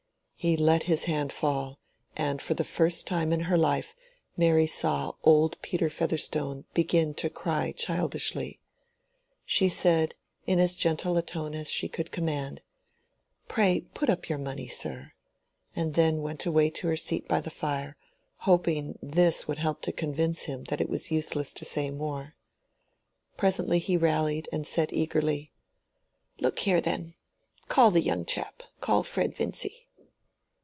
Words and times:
He 0.43 0.57
let 0.57 0.81
his 0.81 1.03
hand 1.03 1.31
fall, 1.31 1.77
and 2.17 2.41
for 2.41 2.55
the 2.55 2.63
first 2.63 3.05
time 3.05 3.31
in 3.31 3.41
her 3.41 3.59
life 3.59 3.93
Mary 4.35 4.65
saw 4.65 5.13
old 5.23 5.55
Peter 5.61 5.87
Featherstone 5.87 6.65
begin 6.73 7.13
to 7.13 7.29
cry 7.29 7.71
childishly. 7.73 8.59
She 9.45 9.69
said, 9.69 10.15
in 10.47 10.57
as 10.57 10.73
gentle 10.73 11.15
a 11.15 11.21
tone 11.21 11.53
as 11.53 11.69
she 11.69 11.87
could 11.87 12.09
command, 12.09 12.63
"Pray 13.47 13.81
put 13.93 14.09
up 14.09 14.29
your 14.29 14.39
money, 14.39 14.67
sir;" 14.67 15.11
and 15.75 15.93
then 15.93 16.23
went 16.23 16.47
away 16.47 16.71
to 16.71 16.87
her 16.87 16.97
seat 16.97 17.27
by 17.27 17.39
the 17.39 17.51
fire, 17.51 17.95
hoping 18.37 18.97
this 18.99 19.47
would 19.47 19.59
help 19.59 19.83
to 19.83 19.91
convince 19.91 20.45
him 20.45 20.63
that 20.69 20.81
it 20.81 20.89
was 20.89 21.11
useless 21.11 21.53
to 21.53 21.65
say 21.65 21.91
more. 21.91 22.33
Presently 23.37 23.77
he 23.77 23.95
rallied 23.95 24.49
and 24.51 24.65
said 24.65 24.91
eagerly— 24.91 25.51
"Look 26.39 26.57
here, 26.57 26.81
then. 26.81 27.13
Call 27.67 27.91
the 27.91 28.01
young 28.01 28.25
chap. 28.25 28.63
Call 28.79 29.03
Fred 29.03 29.35
Vincy." 29.35 29.85